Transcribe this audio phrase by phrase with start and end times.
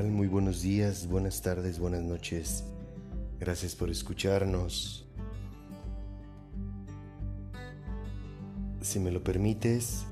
[0.00, 2.64] Muy buenos días, buenas tardes, buenas noches.
[3.38, 5.04] Gracias por escucharnos.
[8.80, 10.06] Si me lo permites,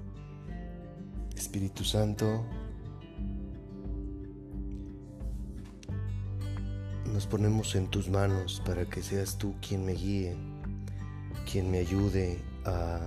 [1.35, 2.45] Espíritu Santo,
[7.07, 10.37] nos ponemos en tus manos para que seas tú quien me guíe,
[11.51, 13.01] quien me ayude a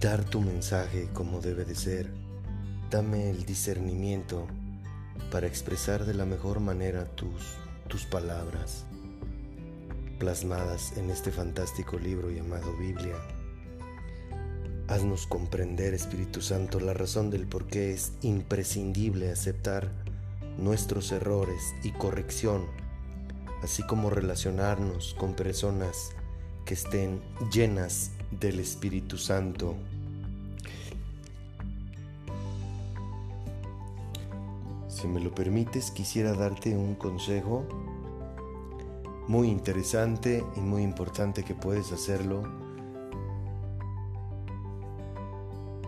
[0.00, 2.19] dar tu mensaje como debe de ser.
[2.90, 4.48] Dame el discernimiento
[5.30, 7.54] para expresar de la mejor manera tus,
[7.86, 8.84] tus palabras
[10.18, 13.14] plasmadas en este fantástico libro llamado Biblia.
[14.88, 19.92] Haznos comprender, Espíritu Santo, la razón del por qué es imprescindible aceptar
[20.58, 22.66] nuestros errores y corrección,
[23.62, 26.10] así como relacionarnos con personas
[26.64, 29.76] que estén llenas del Espíritu Santo.
[35.00, 37.64] Si me lo permites, quisiera darte un consejo
[39.28, 42.42] muy interesante y muy importante que puedes hacerlo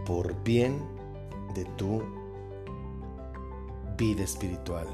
[0.06, 0.78] por bien
[1.54, 2.02] de tu
[3.98, 4.86] vida espiritual.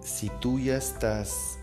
[0.00, 1.60] Si tú ya estás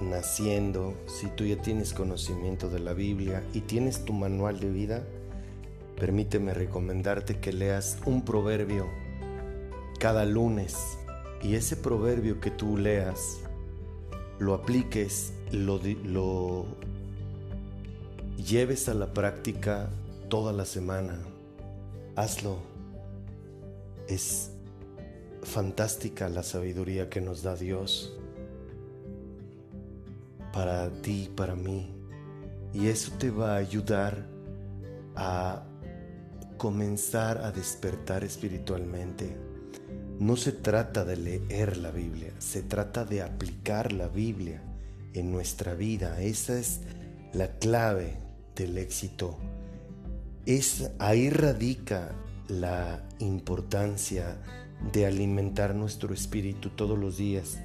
[0.00, 5.04] naciendo, si tú ya tienes conocimiento de la Biblia y tienes tu manual de vida,
[5.98, 8.86] permíteme recomendarte que leas un proverbio
[9.98, 10.76] cada lunes
[11.42, 13.40] y ese proverbio que tú leas
[14.38, 16.66] lo apliques, lo, lo
[18.36, 19.90] lleves a la práctica
[20.28, 21.18] toda la semana.
[22.16, 22.58] Hazlo.
[24.06, 24.52] Es
[25.42, 28.16] fantástica la sabiduría que nos da Dios
[30.52, 31.94] para ti, para mí.
[32.72, 34.26] Y eso te va a ayudar
[35.14, 35.67] a
[36.58, 39.36] comenzar a despertar espiritualmente.
[40.18, 44.60] No se trata de leer la Biblia, se trata de aplicar la Biblia
[45.14, 46.20] en nuestra vida.
[46.20, 46.80] Esa es
[47.32, 48.18] la clave
[48.56, 49.38] del éxito.
[50.44, 52.12] Es ahí radica
[52.48, 54.38] la importancia
[54.92, 57.58] de alimentar nuestro espíritu todos los días.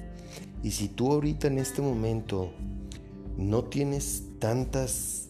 [0.62, 2.52] Y si tú ahorita en este momento
[3.36, 5.28] no tienes tantas,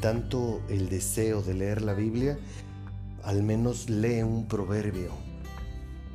[0.00, 2.38] tanto el deseo de leer la Biblia,
[3.24, 5.12] al menos lee un proverbio.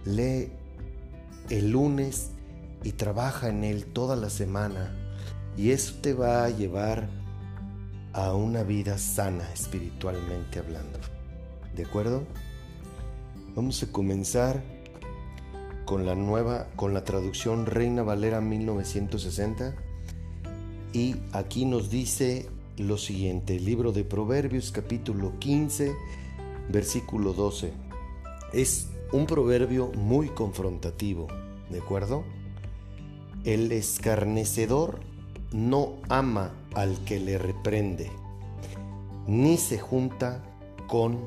[0.05, 0.49] Lee
[1.49, 2.31] el lunes
[2.83, 4.95] y trabaja en él toda la semana.
[5.57, 7.09] Y eso te va a llevar
[8.13, 10.99] a una vida sana espiritualmente hablando.
[11.75, 12.23] ¿De acuerdo?
[13.55, 14.61] Vamos a comenzar
[15.85, 19.73] con la nueva, con la traducción Reina Valera 1960
[20.93, 25.93] y aquí nos dice lo siguiente, el libro de Proverbios capítulo 15,
[26.69, 27.73] versículo 12.
[28.53, 31.27] Es un proverbio muy confrontativo,
[31.69, 32.23] ¿de acuerdo?
[33.43, 34.99] El escarnecedor
[35.51, 38.11] no ama al que le reprende,
[39.27, 40.43] ni se junta
[40.87, 41.19] con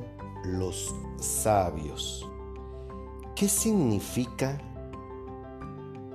[0.45, 2.27] los sabios.
[3.35, 4.61] ¿Qué significa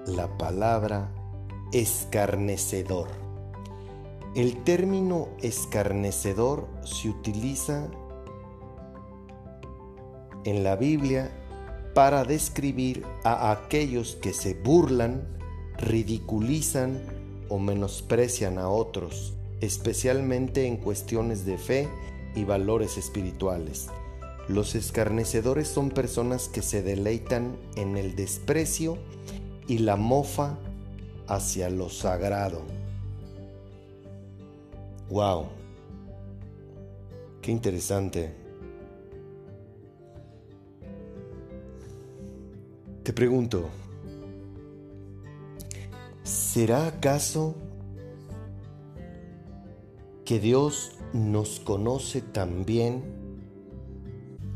[0.05, 1.11] la palabra
[1.71, 3.07] escarnecedor?
[4.35, 7.89] El término escarnecedor se utiliza
[10.45, 11.31] en la Biblia
[11.93, 15.23] para describir a aquellos que se burlan,
[15.77, 17.01] ridiculizan
[17.49, 21.89] o menosprecian a otros, especialmente en cuestiones de fe
[22.35, 23.87] y valores espirituales.
[24.47, 28.97] Los escarnecedores son personas que se deleitan en el desprecio
[29.67, 30.57] y la mofa
[31.27, 32.61] hacia lo sagrado.
[35.09, 35.45] Wow.
[37.41, 38.44] Qué interesante.
[43.05, 43.69] Te pregunto,
[46.23, 47.53] ¿será acaso
[50.25, 53.03] que Dios nos conoce tan bien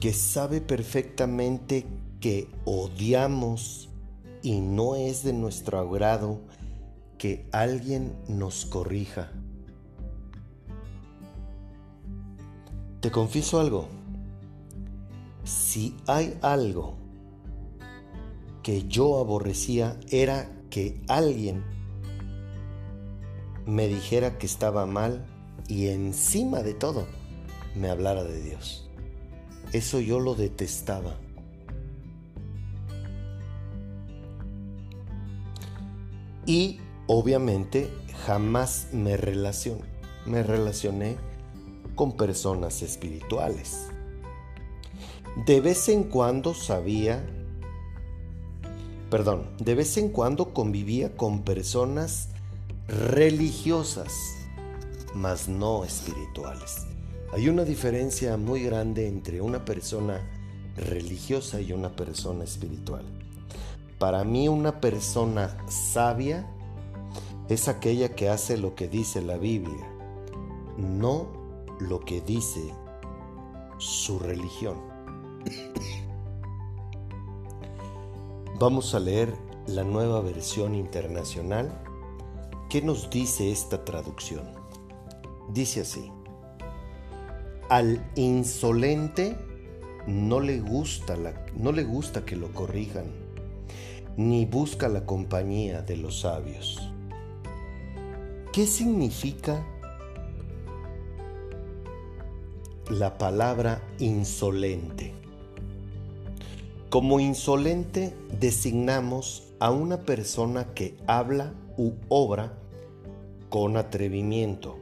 [0.02, 1.86] que sabe perfectamente
[2.20, 3.90] que odiamos
[4.42, 6.42] y no es de nuestro agrado
[7.20, 9.32] que alguien nos corrija?
[13.00, 13.88] Te confieso algo.
[15.44, 16.99] Si hay algo
[18.64, 21.64] que yo aborrecía era que alguien
[23.66, 25.26] me dijera que estaba mal
[25.68, 27.06] y encima de todo
[27.76, 28.90] me hablara de Dios.
[29.72, 31.16] Eso yo lo detestaba.
[36.46, 37.92] Y obviamente
[38.26, 39.84] jamás me relacioné,
[40.26, 41.18] me relacioné
[41.94, 43.88] con personas espirituales.
[45.46, 47.24] De vez en cuando sabía,
[49.10, 52.30] perdón, de vez en cuando convivía con personas
[52.88, 54.14] religiosas,
[55.14, 56.86] mas no espirituales.
[57.32, 60.22] Hay una diferencia muy grande entre una persona
[60.76, 63.06] religiosa y una persona espiritual.
[64.00, 66.50] Para mí una persona sabia
[67.50, 69.88] es aquella que hace lo que dice la Biblia,
[70.78, 71.28] no
[71.80, 72.74] lo que dice
[73.78, 74.78] su religión.
[78.60, 79.34] Vamos a leer
[79.68, 81.72] la nueva versión internacional.
[82.70, 84.44] ¿Qué nos dice esta traducción?
[85.48, 86.12] Dice así.
[87.70, 89.38] Al insolente
[90.08, 91.16] no le gusta,
[91.56, 93.06] no le gusta que lo corrijan,
[94.18, 96.92] ni busca la compañía de los sabios.
[98.52, 99.66] ¿Qué significa
[102.90, 105.29] la palabra insolente?
[106.90, 112.58] Como insolente designamos a una persona que habla u obra
[113.50, 114.76] con atrevimiento,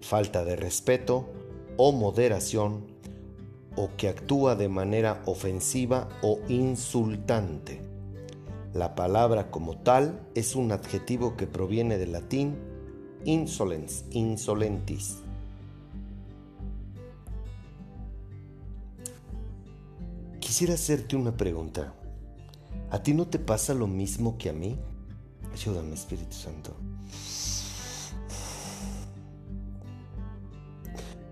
[0.00, 1.28] falta de respeto
[1.76, 2.86] o moderación,
[3.76, 7.80] o que actúa de manera ofensiva o insultante.
[8.74, 12.56] La palabra como tal es un adjetivo que proviene del latín
[13.24, 15.22] insolens, insolentis.
[20.56, 21.92] Quisiera hacerte una pregunta.
[22.90, 24.78] ¿A ti no te pasa lo mismo que a mí?
[25.52, 26.74] Ayúdame, Espíritu Santo.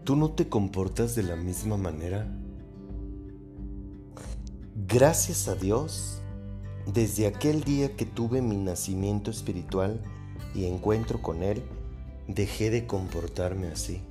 [0.05, 2.29] ¿Tú no te comportas de la misma manera?
[4.87, 6.21] Gracias a Dios,
[6.93, 10.03] desde aquel día que tuve mi nacimiento espiritual
[10.55, 11.63] y encuentro con Él,
[12.29, 14.03] dejé de comportarme así.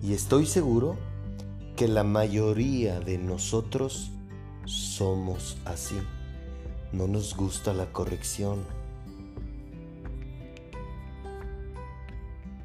[0.00, 0.96] Y estoy seguro
[1.76, 4.12] que la mayoría de nosotros
[4.64, 5.96] somos así.
[6.92, 8.64] No nos gusta la corrección.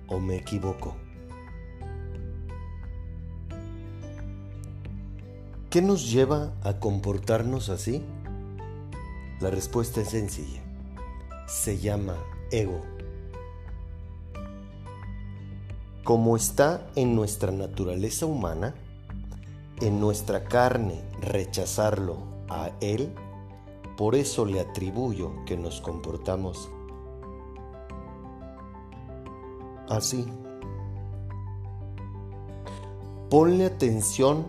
[0.07, 0.95] ¿O me equivoco?
[5.71, 8.03] ¿Qué nos lleva a comportarnos así?
[9.39, 10.61] La respuesta es sencilla.
[11.47, 12.15] Se llama
[12.51, 12.81] ego.
[16.03, 18.75] Como está en nuestra naturaleza humana,
[19.81, 22.18] en nuestra carne rechazarlo
[22.50, 23.14] a Él,
[23.98, 26.70] por eso le atribuyo que nos comportamos
[29.90, 30.26] así.
[33.30, 34.48] Ponle atención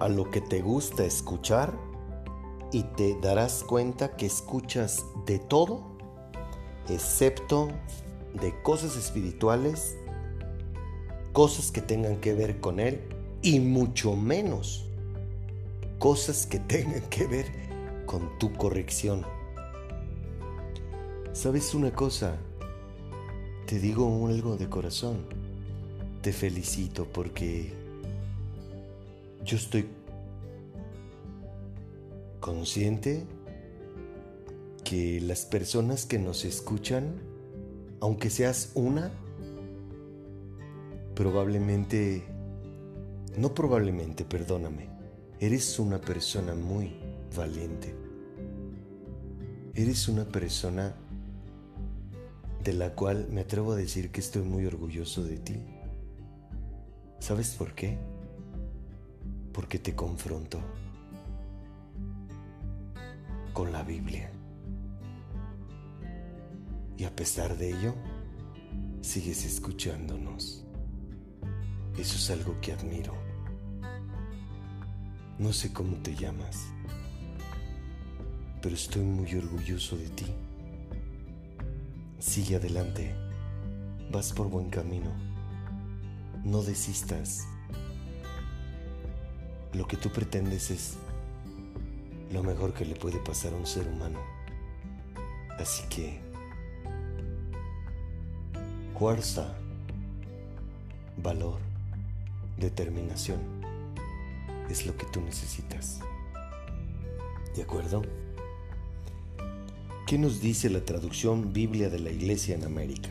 [0.00, 1.74] a lo que te gusta escuchar
[2.72, 5.82] y te darás cuenta que escuchas de todo,
[6.88, 7.68] excepto
[8.40, 9.96] de cosas espirituales
[11.36, 13.15] cosas que tengan que ver con Él
[13.46, 14.86] y mucho menos
[16.00, 17.46] cosas que tengan que ver
[18.04, 19.24] con tu corrección.
[21.32, 22.38] ¿Sabes una cosa?
[23.66, 25.18] Te digo algo de corazón.
[26.22, 27.72] Te felicito porque
[29.44, 29.86] yo estoy
[32.40, 33.26] consciente
[34.82, 37.14] que las personas que nos escuchan,
[38.00, 39.12] aunque seas una,
[41.14, 42.24] probablemente,
[43.36, 44.88] no probablemente, perdóname,
[45.40, 46.96] eres una persona muy
[47.36, 47.94] valiente.
[49.74, 50.94] Eres una persona
[52.64, 55.60] de la cual me atrevo a decir que estoy muy orgulloso de ti.
[57.18, 57.98] ¿Sabes por qué?
[59.52, 60.60] Porque te confronto
[63.52, 64.30] con la Biblia.
[66.96, 67.94] Y a pesar de ello,
[69.02, 70.64] sigues escuchándonos.
[71.98, 73.25] Eso es algo que admiro.
[75.38, 76.68] No sé cómo te llamas,
[78.62, 80.24] pero estoy muy orgulloso de ti.
[82.18, 83.14] Sigue adelante,
[84.10, 85.12] vas por buen camino.
[86.42, 87.46] No desistas.
[89.74, 90.94] Lo que tú pretendes es
[92.32, 94.20] lo mejor que le puede pasar a un ser humano.
[95.58, 96.18] Así que,
[98.98, 99.54] fuerza,
[101.22, 101.58] valor
[102.56, 103.55] determinación
[104.68, 106.00] es lo que tú necesitas.
[107.54, 108.02] ¿De acuerdo?
[110.06, 113.10] ¿Qué nos dice la traducción Biblia de la Iglesia en América?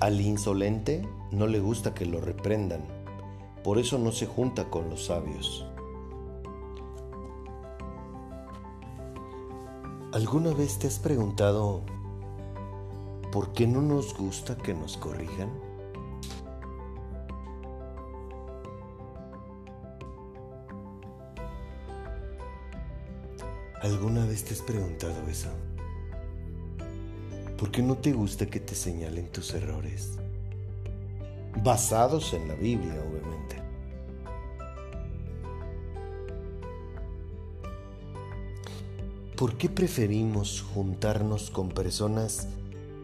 [0.00, 2.82] Al insolente no le gusta que lo reprendan,
[3.62, 5.64] por eso no se junta con los sabios.
[10.12, 11.80] ¿Alguna vez te has preguntado
[13.30, 15.48] por qué no nos gusta que nos corrijan?
[23.82, 25.48] ¿Alguna vez te has preguntado eso?
[27.58, 30.18] ¿Por qué no te gusta que te señalen tus errores?
[31.64, 33.56] Basados en la Biblia, obviamente.
[39.36, 42.46] ¿Por qué preferimos juntarnos con personas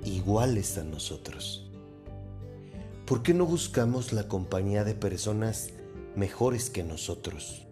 [0.04, 1.68] iguales a nosotros?
[3.04, 5.70] ¿Por qué no buscamos la compañía de personas
[6.14, 7.67] mejores que nosotros?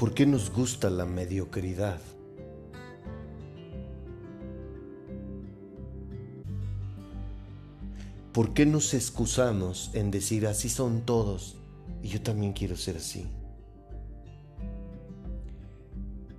[0.00, 2.00] ¿Por qué nos gusta la mediocridad?
[8.32, 11.58] ¿Por qué nos excusamos en decir así son todos
[12.02, 13.26] y yo también quiero ser así?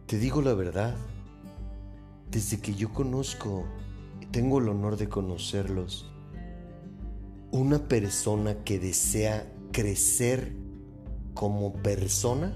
[0.08, 0.96] Te digo la verdad,
[2.32, 3.68] desde que yo conozco,
[4.32, 6.12] tengo el honor de conocerlos,
[7.52, 10.52] una persona que desea crecer
[11.36, 12.52] como persona,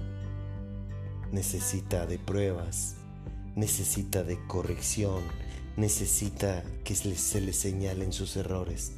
[1.36, 2.94] necesita de pruebas,
[3.56, 5.22] necesita de corrección,
[5.76, 8.92] necesita que se le señalen sus errores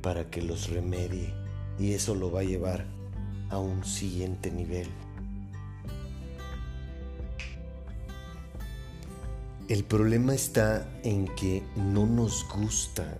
[0.00, 1.34] para que los remedie
[1.76, 2.86] y eso lo va a llevar
[3.50, 4.86] a un siguiente nivel.
[9.68, 13.18] El problema está en que no nos gusta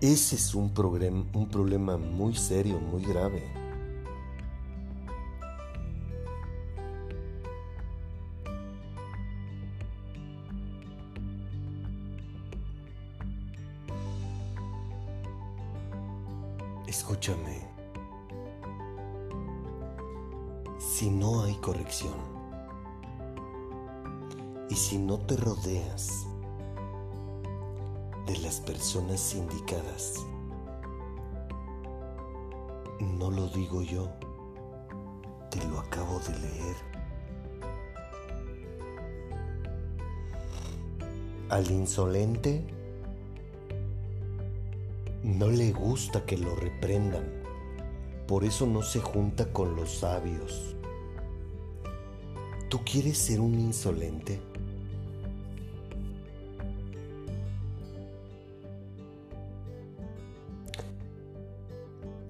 [0.00, 0.70] Ese es un,
[1.32, 3.42] un problema muy serio, muy grave.
[16.86, 17.66] Escúchame.
[20.78, 22.14] Si no hay corrección
[24.68, 26.26] y si no te rodeas
[28.26, 30.26] de las personas indicadas.
[33.00, 34.08] No lo digo yo,
[35.50, 36.76] te lo acabo de leer.
[41.48, 42.64] Al insolente
[45.22, 47.24] no le gusta que lo reprendan,
[48.26, 50.74] por eso no se junta con los sabios.
[52.68, 54.40] ¿Tú quieres ser un insolente?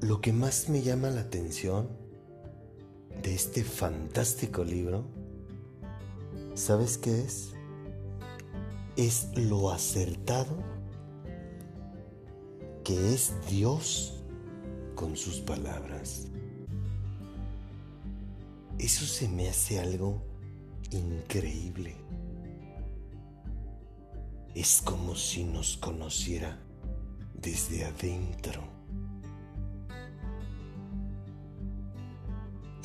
[0.06, 1.88] Lo que más me llama la atención
[3.24, 5.04] de este fantástico libro,
[6.54, 7.54] ¿sabes qué es?
[8.96, 10.62] Es lo acertado
[12.84, 14.22] que es Dios
[14.94, 16.28] con sus palabras.
[18.78, 20.22] Eso se me hace algo
[20.92, 21.96] increíble.
[24.54, 26.60] Es como si nos conociera
[27.34, 28.75] desde adentro.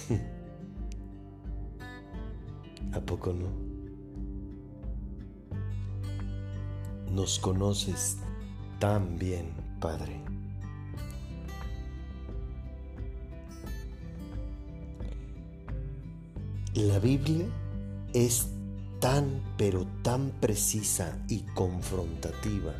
[2.93, 3.49] ¿A poco no?
[7.11, 8.17] Nos conoces
[8.79, 10.21] tan bien, Padre.
[16.73, 17.45] La Biblia
[18.13, 18.47] es
[19.01, 22.73] tan pero tan precisa y confrontativa.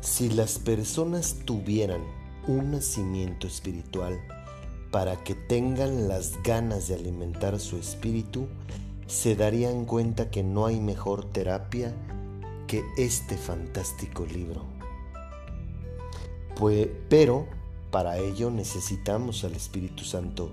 [0.00, 2.02] Si las personas tuvieran
[2.46, 4.20] un nacimiento espiritual,
[4.92, 8.46] para que tengan las ganas de alimentar su espíritu,
[9.06, 11.92] se darían cuenta que no hay mejor terapia
[12.66, 14.64] que este fantástico libro.
[16.56, 17.46] Pues, pero
[17.90, 20.52] para ello necesitamos al Espíritu Santo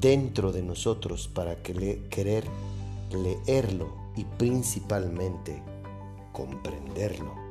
[0.00, 2.44] dentro de nosotros para que querer
[3.10, 5.62] leerlo y principalmente
[6.32, 7.45] comprenderlo.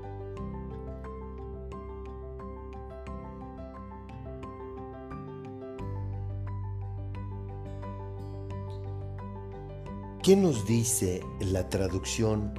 [10.25, 12.55] ¿Qué nos dice la traducción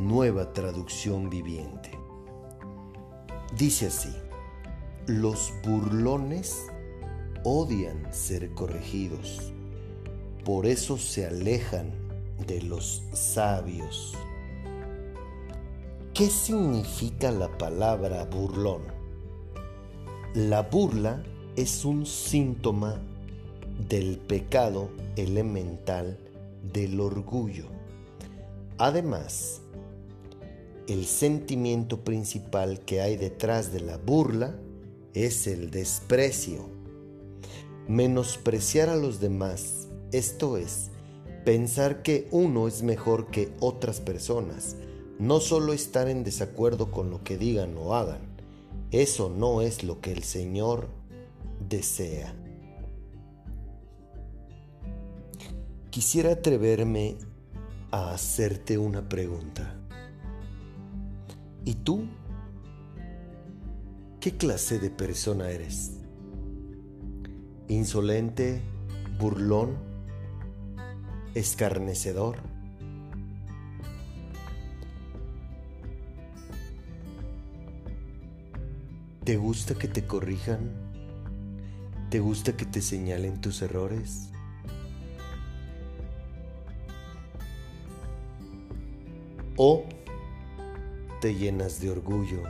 [0.00, 1.92] Nueva Traducción Viviente?
[3.56, 4.12] Dice así,
[5.06, 6.66] los burlones
[7.44, 9.52] odian ser corregidos,
[10.44, 11.92] por eso se alejan
[12.44, 14.16] de los sabios.
[16.12, 18.82] ¿Qué significa la palabra burlón?
[20.34, 21.22] La burla
[21.54, 23.00] es un síntoma
[23.88, 26.18] del pecado elemental
[26.62, 27.66] del orgullo.
[28.78, 29.60] Además,
[30.86, 34.54] el sentimiento principal que hay detrás de la burla
[35.14, 36.68] es el desprecio.
[37.88, 40.90] Menospreciar a los demás, esto es,
[41.44, 44.76] pensar que uno es mejor que otras personas
[45.20, 48.22] no solo estar en desacuerdo con lo que digan o hagan,
[48.90, 50.88] eso no es lo que el Señor
[51.68, 52.34] desea.
[55.90, 57.16] Quisiera atreverme
[57.90, 59.74] a hacerte una pregunta.
[61.64, 62.06] ¿Y tú?
[64.20, 65.98] ¿Qué clase de persona eres?
[67.66, 68.60] ¿Insolente?
[69.18, 69.76] ¿Burlón?
[71.34, 72.36] ¿Escarnecedor?
[79.24, 80.70] ¿Te gusta que te corrijan?
[82.10, 84.29] ¿Te gusta que te señalen tus errores?
[89.62, 89.84] ¿O
[91.20, 92.44] te llenas de orgullo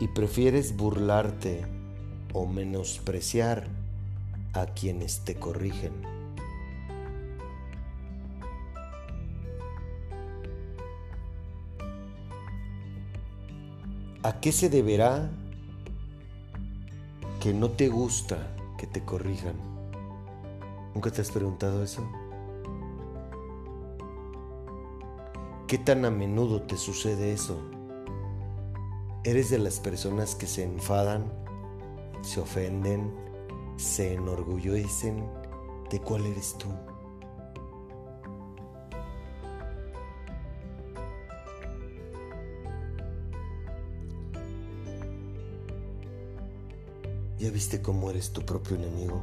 [0.00, 1.64] y prefieres burlarte
[2.32, 3.68] o menospreciar
[4.52, 5.92] a quienes te corrigen?
[14.24, 15.30] ¿A qué se deberá
[17.40, 19.54] que no te gusta que te corrijan?
[20.94, 22.25] ¿Nunca te has preguntado eso?
[25.66, 27.60] ¿Qué tan a menudo te sucede eso?
[29.24, 31.24] ¿Eres de las personas que se enfadan,
[32.22, 33.12] se ofenden,
[33.76, 35.28] se enorgullecen?
[35.90, 36.68] ¿De cuál eres tú?
[47.40, 49.20] ¿Ya viste cómo eres tu propio enemigo?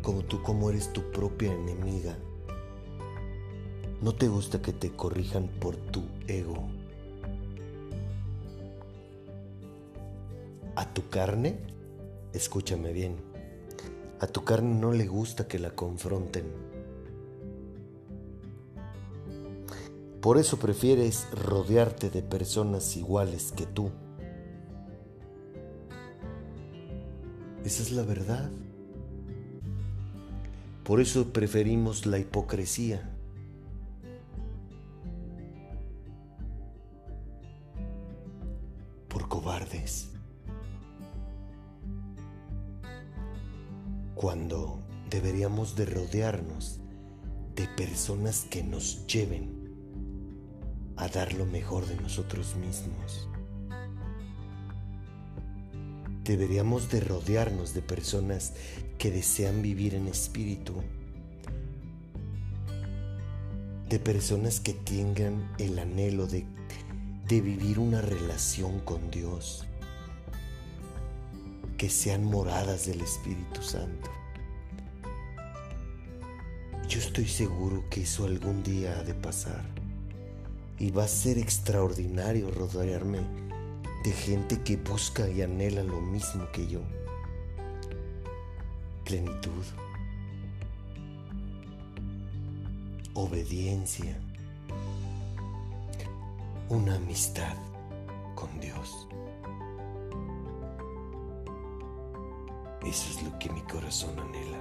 [0.00, 2.16] Como tú, cómo eres tu propia enemiga.
[4.02, 6.68] No te gusta que te corrijan por tu ego.
[10.74, 11.58] A tu carne,
[12.34, 13.16] escúchame bien,
[14.20, 16.44] a tu carne no le gusta que la confronten.
[20.20, 23.90] Por eso prefieres rodearte de personas iguales que tú.
[27.64, 28.50] Esa es la verdad.
[30.84, 33.15] Por eso preferimos la hipocresía.
[39.28, 40.10] Cobardes.
[44.14, 46.80] Cuando deberíamos de rodearnos
[47.54, 49.56] de personas que nos lleven
[50.96, 53.28] a dar lo mejor de nosotros mismos.
[56.24, 58.52] Deberíamos de rodearnos de personas
[58.98, 60.74] que desean vivir en espíritu,
[63.88, 66.46] de personas que tengan el anhelo de,
[67.28, 69.64] de vivir una relación con Dios,
[71.76, 74.10] que sean moradas del Espíritu Santo.
[76.88, 79.64] Yo estoy seguro que eso algún día ha de pasar
[80.78, 83.20] y va a ser extraordinario rodearme
[84.04, 86.80] de gente que busca y anhela lo mismo que yo.
[89.04, 89.64] Plenitud,
[93.14, 94.20] obediencia,
[96.68, 97.54] una amistad
[98.34, 99.06] con Dios.
[102.82, 104.58] Eso es lo que mi corazón anhela.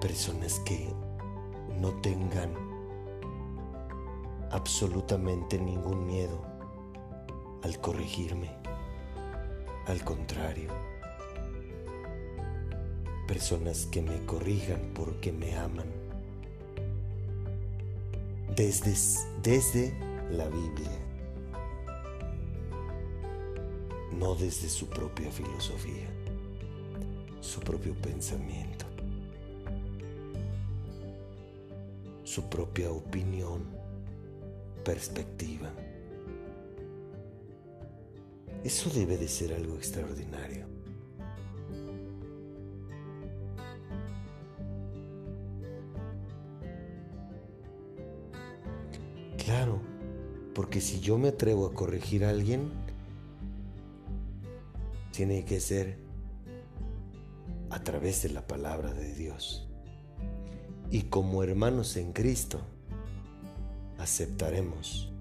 [0.00, 0.92] Personas que
[1.80, 2.52] no tengan
[4.50, 6.42] absolutamente ningún miedo
[7.62, 8.50] al corregirme.
[9.86, 10.70] Al contrario,
[13.26, 16.01] personas que me corrijan porque me aman.
[18.54, 18.94] Desde,
[19.42, 19.94] desde
[20.30, 20.90] la Biblia,
[24.18, 26.10] no desde su propia filosofía,
[27.40, 28.84] su propio pensamiento,
[32.24, 33.64] su propia opinión
[34.84, 35.70] perspectiva.
[38.64, 40.66] Eso debe de ser algo extraordinario.
[50.72, 52.72] Porque si yo me atrevo a corregir a alguien,
[55.10, 55.98] tiene que ser
[57.68, 59.68] a través de la palabra de Dios.
[60.90, 62.62] Y como hermanos en Cristo,
[63.98, 65.12] aceptaremos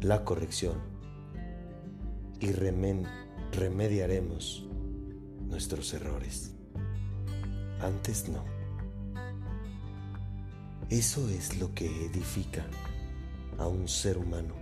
[0.00, 0.78] la corrección
[2.38, 4.68] y remediaremos
[5.48, 6.54] nuestros errores.
[7.80, 8.44] Antes no.
[10.90, 12.64] Eso es lo que edifica
[13.58, 14.54] a un ser humano.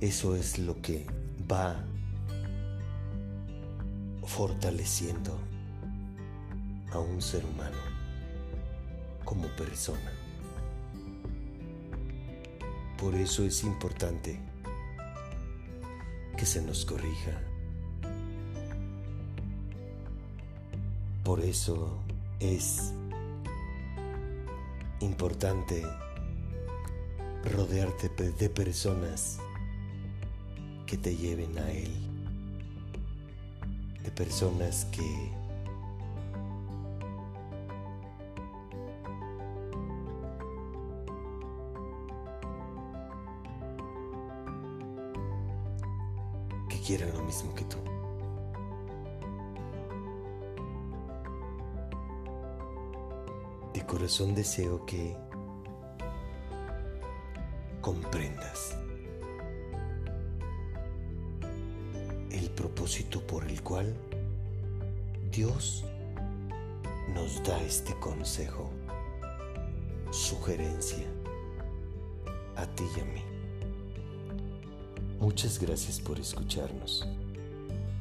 [0.00, 1.06] Eso es lo que
[1.50, 1.84] va
[4.24, 5.38] fortaleciendo
[6.92, 7.76] a un ser humano
[9.24, 10.12] como persona.
[12.98, 14.38] Por eso es importante
[16.36, 17.40] que se nos corrija.
[21.24, 21.98] Por eso
[22.40, 22.92] es
[25.00, 25.82] importante
[27.44, 29.38] rodearte de personas
[30.86, 31.92] que te lleven a Él,
[34.02, 35.32] de personas que
[46.68, 47.78] que quieran lo mismo que tú.
[53.72, 55.29] De corazón deseo que
[65.30, 65.84] Dios
[67.14, 68.68] nos da este consejo,
[70.10, 71.06] sugerencia
[72.56, 73.22] a ti y a mí.
[75.20, 77.06] Muchas gracias por escucharnos.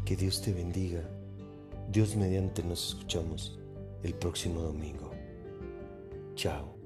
[0.05, 1.07] Que Dios te bendiga.
[1.91, 3.59] Dios mediante nos escuchamos
[4.01, 5.11] el próximo domingo.
[6.33, 6.78] Chao.